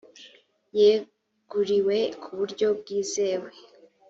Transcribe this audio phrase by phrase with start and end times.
[0.79, 3.49] yeguriwe ku buryo bwizewe